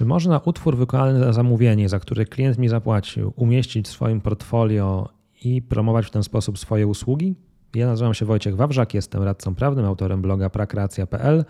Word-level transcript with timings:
Czy 0.00 0.06
można 0.06 0.38
utwór 0.38 0.76
wykonany 0.76 1.18
na 1.18 1.32
zamówienie, 1.32 1.88
za 1.88 2.00
który 2.00 2.24
klient 2.26 2.58
mi 2.58 2.68
zapłacił, 2.68 3.32
umieścić 3.36 3.88
w 3.88 3.90
swoim 3.90 4.20
portfolio 4.20 5.08
i 5.44 5.62
promować 5.62 6.06
w 6.06 6.10
ten 6.10 6.22
sposób 6.22 6.58
swoje 6.58 6.86
usługi? 6.86 7.34
Ja 7.74 7.86
nazywam 7.86 8.14
się 8.14 8.26
Wojciech 8.26 8.56
Wawrzak, 8.56 8.94
jestem 8.94 9.22
radcą 9.22 9.54
prawnym, 9.54 9.84
autorem 9.84 10.22
bloga 10.22 10.50
prakreacja.pl 10.50 11.44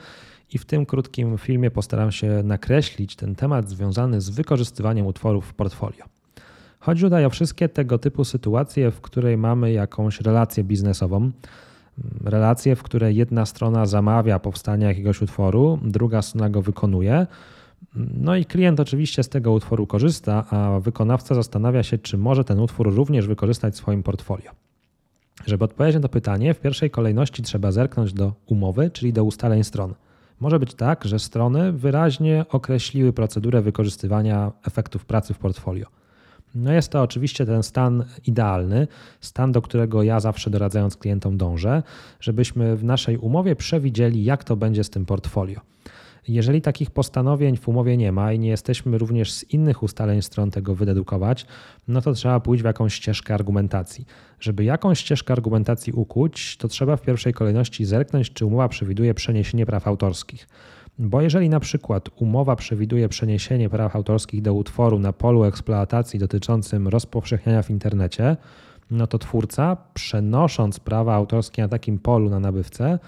i 0.52 0.58
w 0.58 0.64
tym 0.64 0.86
krótkim 0.86 1.38
filmie 1.38 1.70
postaram 1.70 2.12
się 2.12 2.42
nakreślić 2.44 3.16
ten 3.16 3.34
temat 3.34 3.68
związany 3.68 4.20
z 4.20 4.30
wykorzystywaniem 4.30 5.06
utworów 5.06 5.46
w 5.46 5.54
portfolio. 5.54 6.04
Chodzi 6.80 7.02
tutaj 7.02 7.24
o 7.24 7.30
wszystkie 7.30 7.68
tego 7.68 7.98
typu 7.98 8.24
sytuacje, 8.24 8.90
w 8.90 9.00
której 9.00 9.36
mamy 9.36 9.72
jakąś 9.72 10.20
relację 10.20 10.64
biznesową, 10.64 11.30
relację, 12.24 12.76
w 12.76 12.82
której 12.82 13.16
jedna 13.16 13.46
strona 13.46 13.86
zamawia 13.86 14.38
powstanie 14.38 14.86
jakiegoś 14.86 15.22
utworu, 15.22 15.78
druga 15.82 16.22
strona 16.22 16.50
go 16.50 16.62
wykonuje. 16.62 17.26
No 17.94 18.36
i 18.36 18.44
klient 18.44 18.80
oczywiście 18.80 19.22
z 19.22 19.28
tego 19.28 19.52
utworu 19.52 19.86
korzysta, 19.86 20.46
a 20.50 20.80
wykonawca 20.80 21.34
zastanawia 21.34 21.82
się, 21.82 21.98
czy 21.98 22.18
może 22.18 22.44
ten 22.44 22.60
utwór 22.60 22.94
również 22.94 23.26
wykorzystać 23.26 23.74
w 23.74 23.76
swoim 23.76 24.02
portfolio. 24.02 24.50
Żeby 25.46 25.64
odpowiedzieć 25.64 25.94
na 25.94 26.02
to 26.02 26.08
pytanie, 26.08 26.54
w 26.54 26.60
pierwszej 26.60 26.90
kolejności 26.90 27.42
trzeba 27.42 27.72
zerknąć 27.72 28.12
do 28.12 28.32
umowy, 28.46 28.90
czyli 28.90 29.12
do 29.12 29.24
ustaleń 29.24 29.64
stron. 29.64 29.94
Może 30.40 30.58
być 30.58 30.74
tak, 30.74 31.04
że 31.04 31.18
strony 31.18 31.72
wyraźnie 31.72 32.44
określiły 32.48 33.12
procedurę 33.12 33.62
wykorzystywania 33.62 34.52
efektów 34.66 35.04
pracy 35.04 35.34
w 35.34 35.38
portfolio. 35.38 35.86
No 36.54 36.72
jest 36.72 36.92
to 36.92 37.02
oczywiście 37.02 37.46
ten 37.46 37.62
stan 37.62 38.04
idealny, 38.26 38.88
stan, 39.20 39.52
do 39.52 39.62
którego 39.62 40.02
ja 40.02 40.20
zawsze 40.20 40.50
doradzając 40.50 40.96
klientom 40.96 41.36
dążę, 41.36 41.82
żebyśmy 42.20 42.76
w 42.76 42.84
naszej 42.84 43.18
umowie 43.18 43.56
przewidzieli, 43.56 44.24
jak 44.24 44.44
to 44.44 44.56
będzie 44.56 44.84
z 44.84 44.90
tym 44.90 45.06
portfolio. 45.06 45.60
Jeżeli 46.28 46.62
takich 46.62 46.90
postanowień 46.90 47.56
w 47.56 47.68
umowie 47.68 47.96
nie 47.96 48.12
ma 48.12 48.32
i 48.32 48.38
nie 48.38 48.48
jesteśmy 48.48 48.98
również 48.98 49.32
z 49.32 49.44
innych 49.50 49.82
ustaleń 49.82 50.22
stron 50.22 50.50
tego 50.50 50.74
wydedukować, 50.74 51.46
no 51.88 52.00
to 52.00 52.12
trzeba 52.12 52.40
pójść 52.40 52.62
w 52.62 52.66
jakąś 52.66 52.94
ścieżkę 52.94 53.34
argumentacji. 53.34 54.06
Żeby 54.40 54.64
jakąś 54.64 54.98
ścieżkę 54.98 55.32
argumentacji 55.32 55.92
ukuć, 55.92 56.56
to 56.56 56.68
trzeba 56.68 56.96
w 56.96 57.02
pierwszej 57.02 57.32
kolejności 57.32 57.84
zerknąć, 57.84 58.32
czy 58.32 58.46
umowa 58.46 58.68
przewiduje 58.68 59.14
przeniesienie 59.14 59.66
praw 59.66 59.86
autorskich. 59.86 60.48
Bo 60.98 61.20
jeżeli 61.20 61.48
na 61.48 61.60
przykład 61.60 62.08
umowa 62.16 62.56
przewiduje 62.56 63.08
przeniesienie 63.08 63.70
praw 63.70 63.96
autorskich 63.96 64.42
do 64.42 64.54
utworu 64.54 64.98
na 64.98 65.12
polu 65.12 65.44
eksploatacji 65.44 66.18
dotyczącym 66.18 66.88
rozpowszechniania 66.88 67.62
w 67.62 67.70
internecie, 67.70 68.36
no 68.90 69.06
to 69.06 69.18
twórca, 69.18 69.76
przenosząc 69.94 70.80
prawa 70.80 71.14
autorskie 71.14 71.62
na 71.62 71.68
takim 71.68 71.98
polu 71.98 72.30
na 72.30 72.40
nabywcę, 72.40 72.98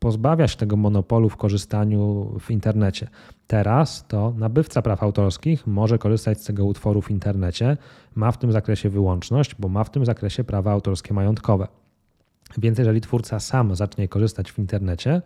pozbawia 0.00 0.48
się 0.48 0.56
tego 0.56 0.76
monopolu 0.76 1.28
w 1.28 1.36
korzystaniu 1.36 2.32
w 2.40 2.50
internecie. 2.50 3.08
Teraz 3.46 4.04
to 4.08 4.34
nabywca 4.36 4.82
praw 4.82 5.02
autorskich 5.02 5.66
może 5.66 5.98
korzystać 5.98 6.40
z 6.40 6.44
tego 6.44 6.64
utworu 6.64 7.02
w 7.02 7.10
internecie, 7.10 7.76
ma 8.14 8.32
w 8.32 8.38
tym 8.38 8.52
zakresie 8.52 8.88
wyłączność, 8.88 9.54
bo 9.54 9.68
ma 9.68 9.84
w 9.84 9.90
tym 9.90 10.04
zakresie 10.04 10.44
prawa 10.44 10.72
autorskie 10.72 11.14
majątkowe. 11.14 11.68
Więc 12.58 12.78
jeżeli 12.78 13.00
twórca 13.00 13.40
sam 13.40 13.76
zacznie 13.76 14.08
korzystać 14.08 14.52
w 14.52 14.58
internecie, 14.58 15.22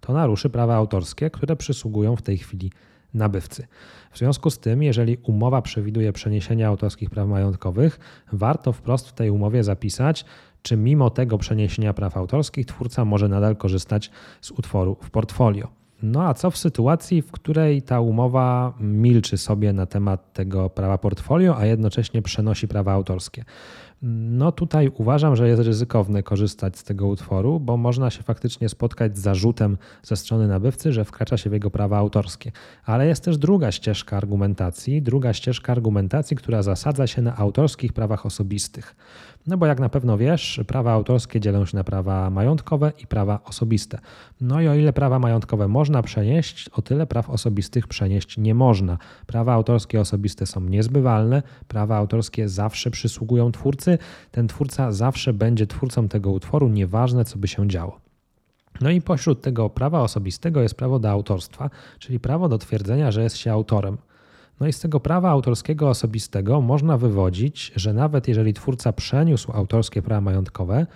to 0.00 0.12
naruszy 0.12 0.50
prawa 0.50 0.74
autorskie, 0.74 1.30
które 1.30 1.56
przysługują 1.56 2.16
w 2.16 2.22
tej 2.22 2.38
chwili 2.38 2.72
nabywcy. 3.14 3.66
W 4.12 4.18
związku 4.18 4.50
z 4.50 4.58
tym, 4.58 4.82
jeżeli 4.82 5.16
umowa 5.22 5.62
przewiduje 5.62 6.12
przeniesienie 6.12 6.66
autorskich 6.66 7.10
praw 7.10 7.28
majątkowych, 7.28 8.00
warto 8.32 8.72
wprost 8.72 9.08
w 9.08 9.12
tej 9.12 9.30
umowie 9.30 9.64
zapisać, 9.64 10.24
czy 10.62 10.76
mimo 10.76 11.10
tego 11.10 11.38
przeniesienia 11.38 11.94
praw 11.94 12.16
autorskich 12.16 12.66
twórca 12.66 13.04
może 13.04 13.28
nadal 13.28 13.56
korzystać 13.56 14.10
z 14.40 14.50
utworu 14.50 14.96
w 15.00 15.10
portfolio. 15.10 15.68
No 16.02 16.28
a 16.28 16.34
co 16.34 16.50
w 16.50 16.58
sytuacji, 16.58 17.22
w 17.22 17.30
której 17.30 17.82
ta 17.82 18.00
umowa 18.00 18.74
milczy 18.80 19.38
sobie 19.38 19.72
na 19.72 19.86
temat 19.86 20.32
tego 20.32 20.70
prawa 20.70 20.98
portfolio, 20.98 21.56
a 21.58 21.66
jednocześnie 21.66 22.22
przenosi 22.22 22.68
prawa 22.68 22.92
autorskie? 22.92 23.44
No 24.02 24.52
tutaj 24.52 24.90
uważam, 24.94 25.36
że 25.36 25.48
jest 25.48 25.62
ryzykowne 25.62 26.22
korzystać 26.22 26.78
z 26.78 26.84
tego 26.84 27.06
utworu, 27.06 27.60
bo 27.60 27.76
można 27.76 28.10
się 28.10 28.22
faktycznie 28.22 28.68
spotkać 28.68 29.18
z 29.18 29.20
zarzutem 29.20 29.78
ze 30.02 30.16
strony 30.16 30.48
nabywcy, 30.48 30.92
że 30.92 31.04
wkracza 31.04 31.36
się 31.36 31.50
w 31.50 31.52
jego 31.52 31.70
prawa 31.70 31.98
autorskie. 31.98 32.52
Ale 32.84 33.06
jest 33.06 33.24
też 33.24 33.38
druga 33.38 33.72
ścieżka 33.72 34.16
argumentacji, 34.16 35.02
druga 35.02 35.32
ścieżka 35.32 35.72
argumentacji, 35.72 36.36
która 36.36 36.62
zasadza 36.62 37.06
się 37.06 37.22
na 37.22 37.36
autorskich 37.36 37.92
prawach 37.92 38.26
osobistych. 38.26 38.96
No 39.46 39.56
bo 39.56 39.66
jak 39.66 39.80
na 39.80 39.88
pewno 39.88 40.18
wiesz, 40.18 40.60
prawa 40.66 40.92
autorskie 40.92 41.40
dzielą 41.40 41.66
się 41.66 41.76
na 41.76 41.84
prawa 41.84 42.30
majątkowe 42.30 42.92
i 43.02 43.06
prawa 43.06 43.40
osobiste. 43.44 43.98
No 44.40 44.60
i 44.60 44.68
o 44.68 44.74
ile 44.74 44.92
prawa 44.92 45.18
majątkowe 45.18 45.68
można 45.68 46.02
przenieść, 46.02 46.68
o 46.68 46.82
tyle 46.82 47.06
praw 47.06 47.30
osobistych 47.30 47.86
przenieść 47.86 48.38
nie 48.38 48.54
można. 48.54 48.98
Prawa 49.26 49.52
autorskie 49.52 50.00
osobiste 50.00 50.46
są 50.46 50.60
niezbywalne, 50.60 51.42
prawa 51.68 51.96
autorskie 51.96 52.48
zawsze 52.48 52.90
przysługują 52.90 53.52
twórcy, 53.52 53.87
ten 54.30 54.48
twórca 54.48 54.92
zawsze 54.92 55.32
będzie 55.32 55.66
twórcą 55.66 56.08
tego 56.08 56.30
utworu, 56.30 56.68
nieważne 56.68 57.24
co 57.24 57.38
by 57.38 57.48
się 57.48 57.68
działo. 57.68 58.00
No 58.80 58.90
i 58.90 59.00
pośród 59.00 59.42
tego 59.42 59.70
prawa 59.70 60.00
osobistego 60.00 60.62
jest 60.62 60.74
prawo 60.74 60.98
do 60.98 61.10
autorstwa, 61.10 61.70
czyli 61.98 62.20
prawo 62.20 62.48
do 62.48 62.58
twierdzenia, 62.58 63.10
że 63.10 63.22
jest 63.22 63.36
się 63.36 63.52
autorem. 63.52 63.98
No 64.60 64.66
i 64.66 64.72
z 64.72 64.80
tego 64.80 65.00
prawa 65.00 65.30
autorskiego 65.30 65.88
osobistego 65.88 66.60
można 66.60 66.98
wywodzić, 66.98 67.72
że 67.76 67.92
nawet 67.92 68.28
jeżeli 68.28 68.54
twórca 68.54 68.92
przeniósł 68.92 69.52
autorskie 69.52 70.02
prawa 70.02 70.20
majątkowe, 70.20 70.86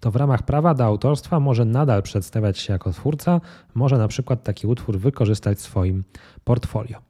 to 0.00 0.10
w 0.10 0.16
ramach 0.16 0.42
prawa 0.42 0.74
do 0.74 0.84
autorstwa 0.84 1.40
może 1.40 1.64
nadal 1.64 2.02
przedstawiać 2.02 2.58
się 2.58 2.72
jako 2.72 2.92
twórca, 2.92 3.40
może 3.74 3.98
na 3.98 4.08
przykład 4.08 4.42
taki 4.42 4.66
utwór 4.66 4.98
wykorzystać 4.98 5.58
w 5.58 5.60
swoim 5.60 6.04
portfolio. 6.44 7.07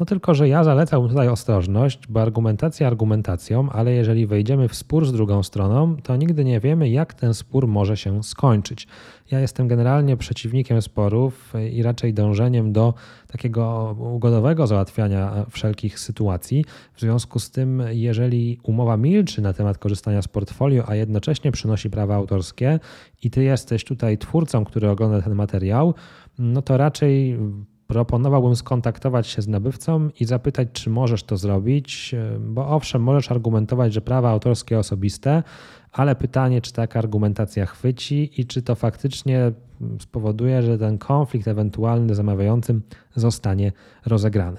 No 0.00 0.06
tylko, 0.06 0.34
że 0.34 0.48
ja 0.48 0.64
zalecam 0.64 1.08
tutaj 1.08 1.28
ostrożność, 1.28 2.06
bo 2.08 2.22
argumentacja 2.22 2.86
argumentacją, 2.86 3.70
ale 3.70 3.92
jeżeli 3.92 4.26
wejdziemy 4.26 4.68
w 4.68 4.74
spór 4.74 5.06
z 5.06 5.12
drugą 5.12 5.42
stroną, 5.42 5.96
to 5.96 6.16
nigdy 6.16 6.44
nie 6.44 6.60
wiemy, 6.60 6.88
jak 6.88 7.14
ten 7.14 7.34
spór 7.34 7.68
może 7.68 7.96
się 7.96 8.22
skończyć. 8.22 8.88
Ja 9.30 9.40
jestem 9.40 9.68
generalnie 9.68 10.16
przeciwnikiem 10.16 10.82
sporów 10.82 11.52
i 11.72 11.82
raczej 11.82 12.14
dążeniem 12.14 12.72
do 12.72 12.94
takiego 13.28 13.96
ugodowego 14.14 14.66
załatwiania 14.66 15.46
wszelkich 15.50 15.98
sytuacji. 15.98 16.64
W 16.94 17.00
związku 17.00 17.38
z 17.38 17.50
tym, 17.50 17.82
jeżeli 17.90 18.58
umowa 18.62 18.96
milczy 18.96 19.42
na 19.42 19.52
temat 19.52 19.78
korzystania 19.78 20.22
z 20.22 20.28
portfolio, 20.28 20.84
a 20.88 20.94
jednocześnie 20.94 21.52
przynosi 21.52 21.90
prawa 21.90 22.14
autorskie 22.14 22.80
i 23.22 23.30
ty 23.30 23.44
jesteś 23.44 23.84
tutaj 23.84 24.18
twórcą, 24.18 24.64
który 24.64 24.90
ogląda 24.90 25.22
ten 25.22 25.34
materiał, 25.34 25.94
no 26.38 26.62
to 26.62 26.76
raczej 26.76 27.38
proponowałbym 27.86 28.56
skontaktować 28.56 29.26
się 29.26 29.42
z 29.42 29.48
nabywcą 29.48 30.08
i 30.20 30.24
zapytać, 30.24 30.68
czy 30.72 30.90
możesz 30.90 31.22
to 31.22 31.36
zrobić, 31.36 32.14
bo 32.40 32.68
owszem, 32.68 33.02
możesz 33.02 33.30
argumentować, 33.30 33.92
że 33.92 34.00
prawa 34.00 34.30
autorskie 34.30 34.78
osobiste, 34.78 35.42
ale 35.92 36.14
pytanie, 36.14 36.60
czy 36.60 36.72
taka 36.72 36.98
argumentacja 36.98 37.66
chwyci 37.66 38.40
i 38.40 38.46
czy 38.46 38.62
to 38.62 38.74
faktycznie 38.74 39.52
spowoduje, 40.00 40.62
że 40.62 40.78
ten 40.78 40.98
konflikt 40.98 41.48
ewentualny 41.48 42.14
zamawiającym 42.14 42.82
zostanie 43.14 43.72
rozegrany. 44.06 44.58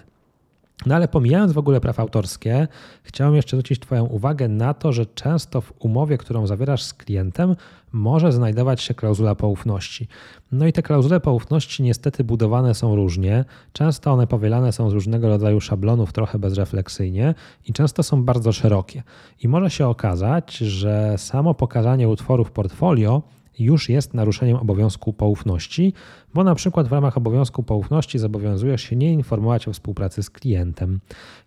No 0.86 0.96
ale 0.96 1.08
pomijając 1.08 1.52
w 1.52 1.58
ogóle 1.58 1.82
prawa 1.82 2.04
autorskie, 2.04 2.68
chciałem 3.04 3.36
jeszcze 3.36 3.58
zwrócić 3.58 3.80
Twoją 3.80 4.06
uwagę 4.06 4.48
na 4.48 4.74
to, 4.74 4.94
że 4.94 5.06
często 5.06 5.62
w 5.62 5.74
umowie, 5.80 6.18
którą 6.18 6.48
zawierasz 6.48 6.84
z 6.84 6.94
klientem, 6.94 7.56
może 7.92 8.32
znajdować 8.32 8.82
się 8.82 8.94
klauzula 8.94 9.36
poufności. 9.36 10.08
No 10.52 10.68
i 10.68 10.74
te 10.74 10.82
klauzule 10.82 11.20
poufności 11.20 11.84
niestety 11.84 12.24
budowane 12.24 12.74
są 12.74 12.96
różnie. 12.96 13.46
Często 13.74 14.12
one 14.12 14.28
powielane 14.28 14.72
są 14.72 14.90
z 14.90 14.94
różnego 14.94 15.28
rodzaju 15.28 15.62
szablonów, 15.62 16.14
trochę 16.14 16.40
bezrefleksyjnie 16.40 17.36
i 17.66 17.74
często 17.74 18.04
są 18.04 18.24
bardzo 18.24 18.52
szerokie. 18.52 19.04
I 19.44 19.48
może 19.48 19.70
się 19.70 19.88
okazać, 19.88 20.58
że 20.58 21.18
samo 21.18 21.54
pokazanie 21.54 22.10
utworu 22.10 22.46
w 22.46 22.52
portfolio 22.52 23.22
już 23.60 23.90
jest 23.90 24.14
naruszeniem 24.14 24.58
obowiązku 24.58 25.14
poufności, 25.14 25.94
bo 26.34 26.44
na 26.44 26.56
przykład 26.56 26.88
w 26.88 26.92
ramach 26.92 27.18
obowiązku 27.18 27.64
poufności 27.64 28.20
zobowiązujesz 28.20 28.82
się 28.82 28.96
nie 28.96 29.14
informować 29.14 29.68
o 29.68 29.74
współpracy 29.74 30.24
z 30.24 30.30
klientem. 30.30 31.00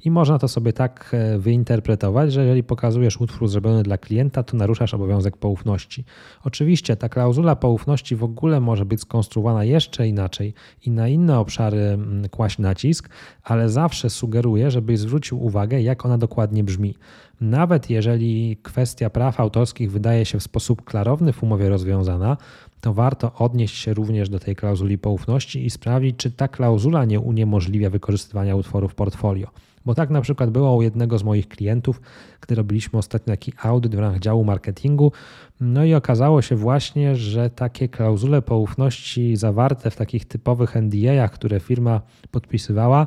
I 0.04 0.10
można 0.10 0.38
to 0.38 0.48
sobie 0.48 0.72
tak 0.72 1.10
e, 1.12 1.38
wyinterpretować, 1.38 2.32
że 2.32 2.40
jeżeli 2.40 2.62
pokazujesz 2.62 3.20
utwór 3.20 3.48
zrobiony 3.48 3.82
dla 3.82 3.98
klienta, 3.98 4.42
to 4.42 4.56
naruszasz 4.56 4.94
obowiązek 4.94 5.36
poufności. 5.36 6.04
Oczywiście 6.44 6.96
ta 6.96 7.08
klauzula 7.08 7.56
poufności 7.56 8.16
w 8.16 8.24
ogóle 8.24 8.60
może 8.60 8.84
być 8.84 9.00
skonstruowana 9.00 9.64
jeszcze 9.64 10.08
inaczej 10.08 10.54
i 10.86 10.90
na 10.90 11.08
inne 11.08 11.38
obszary 11.38 11.80
mm, 11.80 12.28
kłaść 12.28 12.58
nacisk, 12.58 13.08
ale 13.42 13.68
zawsze 13.68 14.10
sugeruję, 14.10 14.70
żebyś 14.70 14.98
zwrócił 14.98 15.44
uwagę, 15.44 15.82
jak 15.82 16.06
ona 16.06 16.18
dokładnie 16.18 16.64
brzmi. 16.64 16.94
Nawet 17.40 17.90
jeżeli 17.90 18.56
kwestia 18.62 19.10
praw 19.10 19.40
autorskich 19.40 19.92
wydaje 19.92 20.24
się 20.24 20.38
w 20.38 20.42
sposób 20.42 20.84
klarowny 20.84 21.32
w 21.32 21.42
umowie 21.42 21.68
rozwiązana, 21.68 22.36
to 22.80 22.94
warto 22.94 23.32
odnieść 23.34 23.76
się 23.76 23.94
również 23.94 24.28
do 24.28 24.38
tej 24.38 24.56
klauzuli 24.56 24.98
poufności 24.98 25.66
i 25.66 25.70
sprawdzić, 25.70 26.16
czy 26.16 26.30
ta 26.30 26.48
klauzula 26.48 27.04
nie 27.04 27.20
uniemożliwia 27.20 27.90
wykorzystywania 27.90 28.56
utworów 28.56 28.94
portfolio. 28.94 29.48
Bo 29.84 29.94
tak 29.94 30.10
na 30.10 30.20
przykład 30.20 30.50
było 30.50 30.76
u 30.76 30.82
jednego 30.82 31.18
z 31.18 31.24
moich 31.24 31.48
klientów, 31.48 32.00
gdy 32.40 32.54
robiliśmy 32.54 32.98
ostatnio 32.98 33.32
taki 33.32 33.52
audyt 33.62 33.96
w 33.96 33.98
ramach 33.98 34.18
działu 34.18 34.44
marketingu, 34.44 35.12
no 35.60 35.84
i 35.84 35.94
okazało 35.94 36.42
się 36.42 36.56
właśnie, 36.56 37.16
że 37.16 37.50
takie 37.50 37.88
klauzule 37.88 38.42
poufności 38.42 39.36
zawarte 39.36 39.90
w 39.90 39.96
takich 39.96 40.24
typowych 40.24 40.76
NDA-ach, 40.76 41.30
które 41.30 41.60
firma 41.60 42.00
podpisywała, 42.30 43.06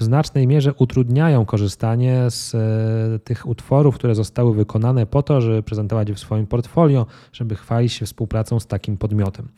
w 0.00 0.02
znacznej 0.02 0.46
mierze 0.46 0.74
utrudniają 0.74 1.44
korzystanie 1.44 2.30
z 2.30 2.54
e, 2.54 3.18
tych 3.18 3.46
utworów, 3.46 3.94
które 3.94 4.14
zostały 4.14 4.54
wykonane 4.54 5.06
po 5.06 5.22
to, 5.22 5.40
żeby 5.40 5.62
prezentować 5.62 6.08
je 6.08 6.14
w 6.14 6.18
swoim 6.18 6.46
portfolio, 6.46 7.06
żeby 7.32 7.54
chwalić 7.54 7.92
się 7.92 8.06
współpracą 8.06 8.60
z 8.60 8.66
takim 8.66 8.96
podmiotem. 8.96 9.48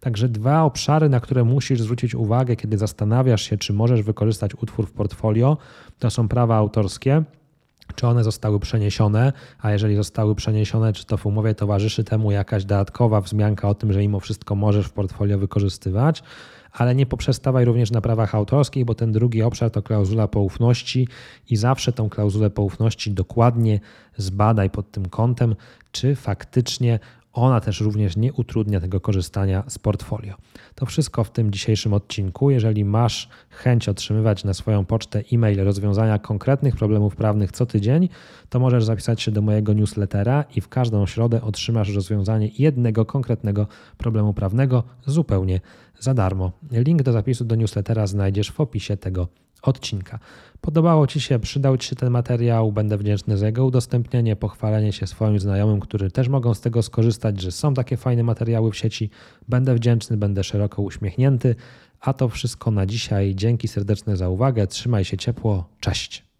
Także 0.00 0.28
dwa 0.28 0.62
obszary, 0.62 1.08
na 1.08 1.20
które 1.20 1.44
musisz 1.44 1.80
zwrócić 1.80 2.14
uwagę, 2.14 2.56
kiedy 2.56 2.78
zastanawiasz 2.78 3.42
się, 3.42 3.56
czy 3.56 3.72
możesz 3.72 4.02
wykorzystać 4.02 4.54
utwór 4.54 4.86
w 4.86 4.92
portfolio, 4.92 5.56
to 5.98 6.10
są 6.10 6.28
prawa 6.28 6.56
autorskie. 6.56 7.22
Czy 7.94 8.06
one 8.06 8.24
zostały 8.24 8.60
przeniesione, 8.60 9.32
a 9.60 9.72
jeżeli 9.72 9.96
zostały 9.96 10.34
przeniesione, 10.34 10.92
czy 10.92 11.06
to 11.06 11.16
w 11.16 11.26
umowie 11.26 11.54
towarzyszy 11.54 12.04
temu 12.04 12.30
jakaś 12.30 12.64
dodatkowa 12.64 13.20
wzmianka 13.20 13.68
o 13.68 13.74
tym, 13.74 13.92
że 13.92 14.00
mimo 14.00 14.20
wszystko 14.20 14.54
możesz 14.54 14.86
w 14.86 14.92
portfolio 14.92 15.38
wykorzystywać, 15.38 16.22
ale 16.72 16.94
nie 16.94 17.06
poprzestawaj 17.06 17.64
również 17.64 17.90
na 17.90 18.00
prawach 18.00 18.34
autorskich, 18.34 18.84
bo 18.84 18.94
ten 18.94 19.12
drugi 19.12 19.42
obszar 19.42 19.70
to 19.70 19.82
klauzula 19.82 20.28
poufności 20.28 21.08
i 21.50 21.56
zawsze 21.56 21.92
tą 21.92 22.08
klauzulę 22.08 22.50
poufności 22.50 23.10
dokładnie 23.10 23.80
zbadaj 24.16 24.70
pod 24.70 24.90
tym 24.90 25.08
kątem, 25.08 25.54
czy 25.92 26.14
faktycznie 26.16 26.98
ona 27.32 27.60
też 27.60 27.80
również 27.80 28.16
nie 28.16 28.32
utrudnia 28.32 28.80
tego 28.80 29.00
korzystania 29.00 29.62
z 29.68 29.78
portfolio. 29.78 30.34
To 30.74 30.86
wszystko 30.86 31.24
w 31.24 31.30
tym 31.30 31.50
dzisiejszym 31.50 31.94
odcinku. 31.94 32.50
Jeżeli 32.50 32.84
masz 32.84 33.28
chęć 33.50 33.88
otrzymywać 33.88 34.44
na 34.44 34.54
swoją 34.54 34.84
pocztę 34.84 35.22
e-mail 35.32 35.64
rozwiązania 35.64 36.18
konkretnych 36.18 36.76
problemów 36.76 37.16
prawnych 37.16 37.52
co 37.52 37.66
tydzień, 37.66 38.08
to 38.48 38.60
możesz 38.60 38.84
zapisać 38.84 39.22
się 39.22 39.30
do 39.30 39.42
mojego 39.42 39.72
newslettera 39.72 40.44
i 40.56 40.60
w 40.60 40.68
każdą 40.68 41.06
środę 41.06 41.42
otrzymasz 41.42 41.94
rozwiązanie 41.94 42.50
jednego 42.58 43.04
konkretnego 43.04 43.66
problemu 43.98 44.34
prawnego 44.34 44.82
zupełnie 45.06 45.60
za 45.98 46.14
darmo. 46.14 46.52
Link 46.70 47.02
do 47.02 47.12
zapisu 47.12 47.44
do 47.44 47.54
newslettera 47.54 48.06
znajdziesz 48.06 48.52
w 48.52 48.60
opisie 48.60 48.96
tego 48.96 49.28
odcinka. 49.62 50.18
Podobało 50.60 51.06
Ci 51.06 51.20
się, 51.20 51.38
przydał 51.38 51.76
Ci 51.76 51.88
się 51.88 51.96
ten 51.96 52.10
materiał, 52.10 52.72
będę 52.72 52.98
wdzięczny 52.98 53.38
za 53.38 53.46
jego 53.46 53.66
udostępnienie, 53.66 54.36
pochwalenie 54.36 54.92
się 54.92 55.06
swoim 55.06 55.38
znajomym, 55.38 55.80
którzy 55.80 56.10
też 56.10 56.28
mogą 56.28 56.54
z 56.54 56.60
tego 56.60 56.82
skorzystać, 56.82 57.40
że 57.40 57.52
są 57.52 57.74
takie 57.74 57.96
fajne 57.96 58.22
materiały 58.22 58.70
w 58.70 58.76
sieci. 58.76 59.10
Będę 59.48 59.74
wdzięczny, 59.74 60.16
będę 60.16 60.44
szeroko 60.44 60.82
uśmiechnięty. 60.82 61.54
A 62.00 62.12
to 62.12 62.28
wszystko 62.28 62.70
na 62.70 62.86
dzisiaj. 62.86 63.34
Dzięki 63.34 63.68
serdeczne 63.68 64.16
za 64.16 64.28
uwagę. 64.28 64.66
Trzymaj 64.66 65.04
się 65.04 65.16
ciepło. 65.16 65.68
Cześć. 65.80 66.31